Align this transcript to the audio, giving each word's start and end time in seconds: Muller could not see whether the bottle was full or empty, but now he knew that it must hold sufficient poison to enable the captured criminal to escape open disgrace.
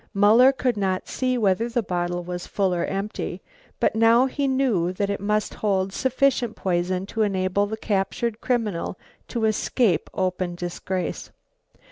Muller 0.15 0.51
could 0.51 0.77
not 0.77 1.07
see 1.07 1.37
whether 1.37 1.69
the 1.69 1.83
bottle 1.83 2.23
was 2.23 2.47
full 2.47 2.73
or 2.73 2.85
empty, 2.85 3.39
but 3.79 3.95
now 3.95 4.25
he 4.25 4.47
knew 4.47 4.91
that 4.91 5.11
it 5.11 5.19
must 5.19 5.53
hold 5.53 5.93
sufficient 5.93 6.55
poison 6.55 7.05
to 7.05 7.21
enable 7.21 7.67
the 7.67 7.77
captured 7.77 8.41
criminal 8.41 8.97
to 9.27 9.45
escape 9.45 10.09
open 10.15 10.55
disgrace. 10.55 11.29